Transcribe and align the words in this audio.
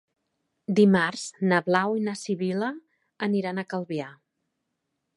Dimarts 0.79 1.25
na 1.51 1.59
Blau 1.69 1.95
i 2.01 2.03
na 2.09 2.17
Sibil·la 2.23 2.73
aniran 3.31 3.61
a 3.67 3.71
Calvià. 3.75 4.13